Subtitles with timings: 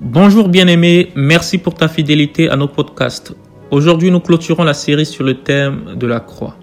[0.00, 3.34] Bonjour bien-aimé, merci pour ta fidélité à nos podcasts.
[3.72, 6.54] Aujourd'hui, nous clôturons la série sur le thème de la croix.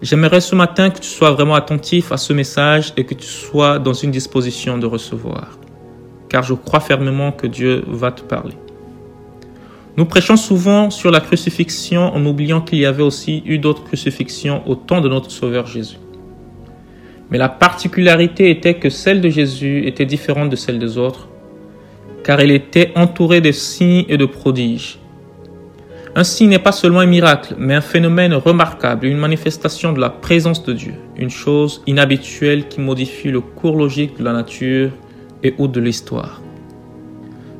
[0.00, 3.80] J'aimerais ce matin que tu sois vraiment attentif à ce message et que tu sois
[3.80, 5.58] dans une disposition de recevoir,
[6.28, 8.54] car je crois fermement que Dieu va te parler.
[9.96, 14.62] Nous prêchons souvent sur la crucifixion en oubliant qu'il y avait aussi eu d'autres crucifixions
[14.68, 15.98] au temps de notre Sauveur Jésus.
[17.32, 21.30] Mais la particularité était que celle de Jésus était différente de celle des autres
[22.24, 24.98] car il était entouré de signes et de prodiges.
[26.16, 30.10] Un signe n'est pas seulement un miracle, mais un phénomène remarquable, une manifestation de la
[30.10, 34.90] présence de Dieu, une chose inhabituelle qui modifie le cours logique de la nature
[35.42, 36.40] et ou de l'histoire.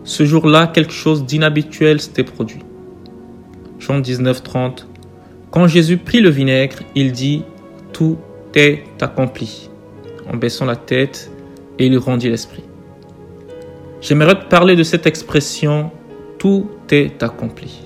[0.05, 2.61] Ce jour-là, quelque chose d'inhabituel s'était produit.
[3.81, 4.87] Jean 19, 30.
[5.51, 7.43] Quand Jésus prit le vinaigre, il dit
[7.93, 8.19] Tout
[8.55, 9.69] est accompli,
[10.33, 11.31] en baissant la tête,
[11.79, 12.63] et il rendit l'esprit.
[14.05, 15.91] J'aimerais te parler de cette expression
[16.39, 17.81] tout est accompli.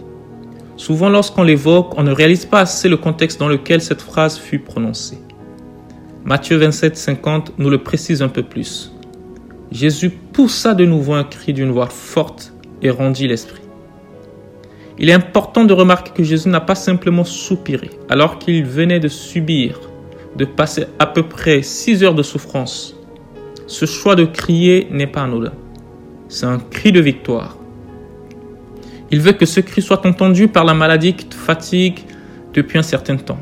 [0.76, 4.58] Souvent lorsqu'on l'évoque, on ne réalise pas assez le contexte dans lequel cette phrase fut
[4.58, 5.18] prononcée.
[6.24, 8.92] Matthieu 27, 50 nous le précise un peu plus.
[9.70, 13.62] Jésus poussa de nouveau un cri d'une voix forte et rendit l'esprit.
[14.98, 19.06] Il est important de remarquer que Jésus n'a pas simplement soupiré alors qu'il venait de
[19.06, 19.78] subir,
[20.34, 22.96] de passer à peu près six heures de souffrance.
[23.68, 25.52] Ce choix de crier n'est pas anodin
[26.28, 27.56] c'est un cri de victoire.
[29.10, 32.00] Il veut que ce cri soit entendu par la maladie qui te fatigue
[32.52, 33.38] depuis un certain temps.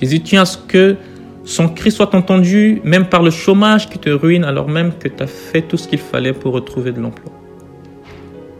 [0.00, 0.96] Jésus tient à ce que
[1.44, 5.22] son cri soit entendu même par le chômage qui te ruine alors même que tu
[5.22, 7.32] as fait tout ce qu'il fallait pour retrouver de l'emploi.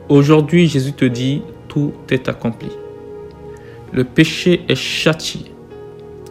[0.08, 2.68] Aujourd'hui, Jésus te dit, tout est accompli.
[3.92, 5.52] Le péché est châtié.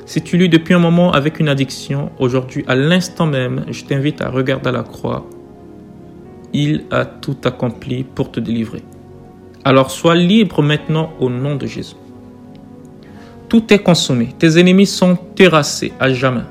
[0.06, 4.22] Si tu luis depuis un moment avec une addiction, aujourd'hui, à l'instant même, je t'invite
[4.22, 5.26] à regarder à la croix
[6.54, 8.84] il a tout accompli pour te délivrer.
[9.64, 11.96] Alors sois libre maintenant au nom de Jésus.
[13.48, 16.42] Tout est consommé, tes ennemis sont terrassés à jamais,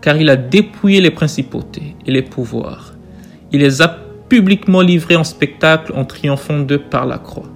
[0.00, 2.94] car il a dépouillé les principautés et les pouvoirs.
[3.52, 3.88] Il les a
[4.28, 7.48] publiquement livrés en spectacle en triomphant d'eux par la croix.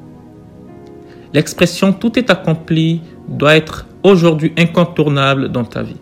[1.33, 6.01] L'expression tout est accompli doit être aujourd'hui incontournable dans ta vie.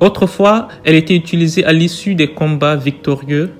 [0.00, 3.52] Autrefois, elle était utilisée à l'issue des combats victorieux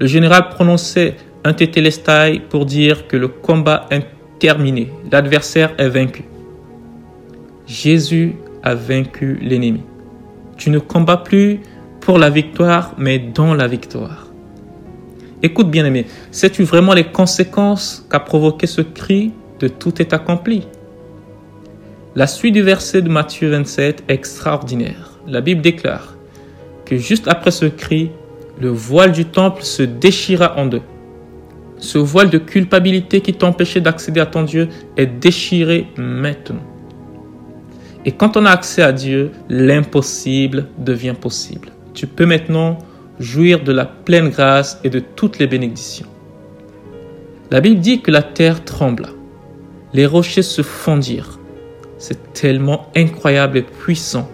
[0.00, 4.06] le général prononçait un tétélestai pour dire que le combat est
[4.38, 6.24] terminé, l'adversaire est vaincu.
[7.66, 9.82] Jésus a vaincu l'ennemi.
[10.56, 11.60] Tu ne combats plus
[12.00, 14.28] pour la victoire, mais dans la victoire.
[15.42, 20.66] Écoute bien aimé, sais-tu vraiment les conséquences qu'a provoqué ce cri de tout est accompli?
[22.16, 25.20] La suite du verset de Matthieu 27 est extraordinaire.
[25.26, 26.16] La Bible déclare
[26.84, 28.10] que juste après ce cri,
[28.60, 30.82] le voile du temple se déchira en deux.
[31.78, 36.62] Ce voile de culpabilité qui t'empêchait d'accéder à ton Dieu est déchiré maintenant.
[38.04, 41.70] Et quand on a accès à Dieu, l'impossible devient possible.
[41.94, 42.78] Tu peux maintenant
[43.20, 46.06] jouir de la pleine grâce et de toutes les bénédictions.
[47.50, 49.08] La Bible dit que la terre trembla,
[49.92, 51.38] les rochers se fondirent.
[51.96, 54.28] C'est tellement incroyable et puissant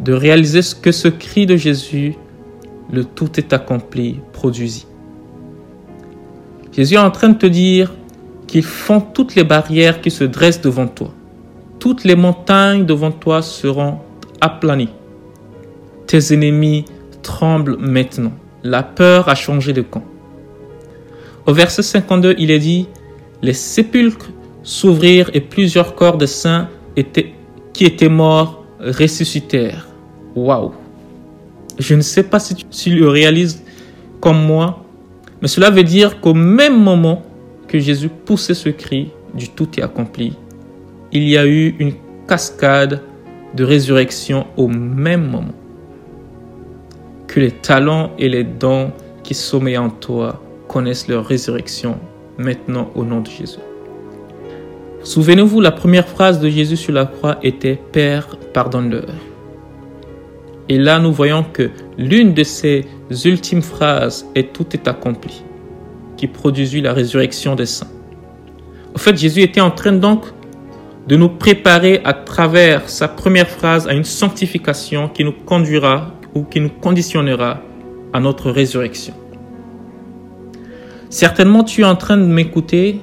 [0.00, 2.14] de réaliser ce que ce cri de Jésus
[2.90, 4.86] le tout est accompli produisit.
[6.72, 7.92] Jésus est en train de te dire
[8.46, 11.12] qu'ils font toutes les barrières qui se dressent devant toi.
[11.78, 13.98] Toutes les montagnes devant toi seront
[14.40, 14.90] aplanies.
[16.06, 16.84] Tes ennemis
[17.22, 18.32] tremblent maintenant.
[18.62, 20.04] La peur a changé de camp.
[21.46, 22.88] Au verset 52, il est dit,
[23.42, 24.30] les sépulcres
[24.62, 26.68] s'ouvrirent et plusieurs corps de saints
[27.72, 29.88] qui étaient morts ressuscitèrent.
[30.34, 30.72] Waouh!
[31.78, 33.62] Je ne sais pas si tu le réalises
[34.20, 34.84] comme moi,
[35.40, 37.22] mais cela veut dire qu'au même moment
[37.68, 40.34] que Jésus poussait ce cri du tout est accompli,
[41.12, 41.92] il y a eu une
[42.26, 43.02] cascade
[43.54, 45.54] de résurrection au même moment.
[47.28, 51.98] Que les talents et les dons qui sommeillent en toi connaissent leur résurrection
[52.38, 53.58] maintenant au nom de Jésus.
[55.02, 59.27] Souvenez-vous, la première phrase de Jésus sur la croix était Père, pardonne-leur.
[60.70, 62.84] Et là, nous voyons que l'une de ces
[63.24, 65.42] ultimes phrases est Tout est accompli,
[66.16, 67.90] qui produisit la résurrection des saints.
[68.94, 70.26] En fait, Jésus était en train donc
[71.06, 76.42] de nous préparer à travers sa première phrase à une sanctification qui nous conduira ou
[76.42, 77.62] qui nous conditionnera
[78.12, 79.14] à notre résurrection.
[81.08, 83.00] Certainement, tu es en train de m'écouter,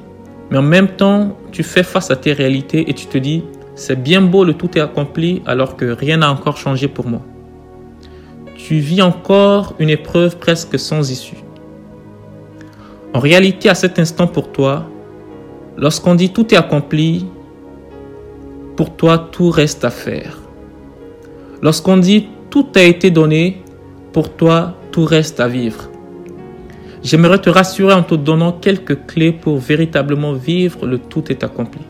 [0.51, 4.01] mais en même temps, tu fais face à tes réalités et tu te dis, c'est
[4.01, 7.21] bien beau, le tout est accompli alors que rien n'a encore changé pour moi
[8.73, 11.38] vis encore une épreuve presque sans issue.
[13.13, 14.89] En réalité, à cet instant pour toi,
[15.77, 17.27] lorsqu'on dit tout est accompli,
[18.75, 20.39] pour toi, tout reste à faire.
[21.62, 23.63] Lorsqu'on dit tout a été donné,
[24.12, 25.89] pour toi, tout reste à vivre.
[27.03, 31.81] J'aimerais te rassurer en te donnant quelques clés pour véritablement vivre le tout est accompli.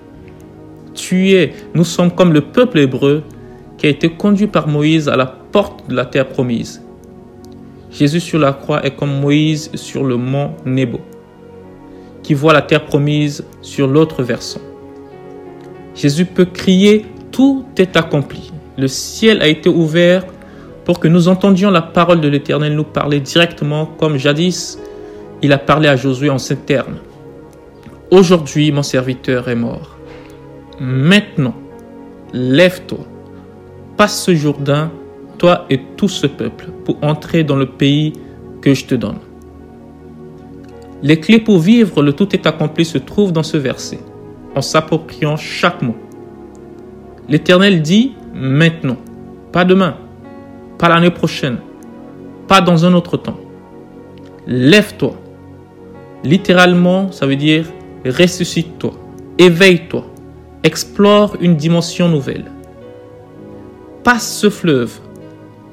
[0.94, 3.24] Tu es, nous sommes comme le peuple hébreu
[3.78, 5.26] qui a été conduit par Moïse à la
[5.56, 6.84] porte de la terre promise.
[7.90, 11.00] Jésus sur la croix est comme Moïse sur le mont Nebo,
[12.24, 14.60] qui voit la terre promise sur l'autre versant.
[15.96, 18.52] Jésus peut crier Tout est accompli.
[18.78, 20.26] Le ciel a été ouvert
[20.84, 24.78] pour que nous entendions la parole de l'Éternel nous parler directement comme jadis
[25.42, 26.98] il a parlé à Josué en ces termes.
[28.12, 29.96] Aujourd'hui, mon serviteur est mort.
[30.82, 31.56] Maintenant,
[32.34, 33.06] lève-toi,
[33.96, 34.92] passe ce Jourdain,
[35.38, 38.14] toi et tout ce peuple, pour entrer dans le pays
[38.62, 39.20] que je te donne.
[41.02, 44.00] Les clés pour vivre le tout est accompli se trouvent dans ce verset,
[44.56, 45.96] en s'appropriant chaque mot.
[47.28, 48.98] L'Éternel dit maintenant,
[49.52, 49.98] pas demain,
[50.78, 51.58] pas l'année prochaine,
[52.48, 53.40] pas dans un autre temps.
[54.48, 55.16] Lève-toi,
[56.26, 57.66] Littéralement, ça veut dire
[58.04, 58.94] ressuscite-toi,
[59.38, 60.04] éveille-toi,
[60.64, 62.46] explore une dimension nouvelle.
[64.04, 65.00] Passe ce fleuve.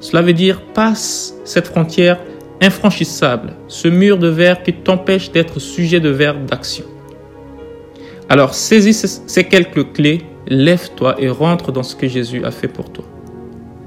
[0.03, 2.19] Cela veut dire passe cette frontière
[2.61, 6.83] infranchissable, ce mur de verre qui t'empêche d'être sujet de verbe d'action.
[8.27, 12.91] Alors saisis ces quelques clés, lève-toi et rentre dans ce que Jésus a fait pour
[12.91, 13.05] toi.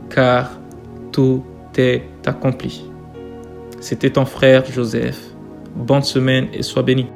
[0.08, 0.58] Car
[1.12, 1.44] tout
[1.76, 2.86] est accompli.
[3.80, 5.20] C'était ton frère Joseph
[5.74, 7.08] Bonne semaine et sois béni.